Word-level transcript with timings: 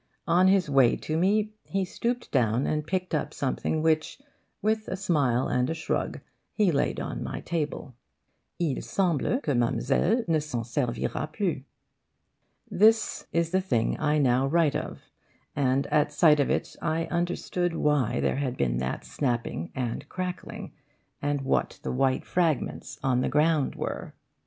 On 0.25 0.47
his 0.47 0.67
way 0.67 0.95
to 0.95 1.15
me 1.15 1.51
he 1.63 1.85
stooped 1.85 2.31
down 2.31 2.65
and 2.65 2.87
picked 2.87 3.13
up 3.13 3.35
something 3.35 3.83
which, 3.83 4.19
with 4.59 4.87
a 4.87 4.95
smile 4.95 5.47
and 5.47 5.69
a 5.69 5.75
shrug, 5.75 6.21
he 6.55 6.71
laid 6.71 6.99
on 6.99 7.21
my 7.23 7.41
table: 7.41 7.93
'Il 8.59 8.81
semble 8.81 9.37
que 9.37 9.53
Mademoiselle 9.53 10.23
ne 10.27 10.39
s'en 10.39 10.63
servira 10.63 11.31
plus.' 11.31 11.59
This 12.67 13.27
is 13.31 13.51
the 13.51 13.61
thing 13.61 13.95
I 13.99 14.17
now 14.17 14.47
write 14.47 14.75
of, 14.75 15.01
and 15.55 15.85
at 15.93 16.11
sight 16.11 16.39
of 16.39 16.49
it 16.49 16.75
I 16.81 17.05
understood 17.11 17.75
why 17.75 18.19
there 18.21 18.37
had 18.37 18.57
been 18.57 18.77
that 18.77 19.05
snapping 19.05 19.71
and 19.75 20.09
crackling, 20.09 20.73
and 21.21 21.41
what 21.41 21.79
the 21.83 21.91
white 21.91 22.25
fragments 22.25 22.97
on 23.03 23.21
the 23.21 23.29
ground 23.29 23.75
were. 23.75 24.15